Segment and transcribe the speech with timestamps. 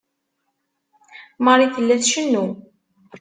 [1.43, 2.45] Marie tella tcennu.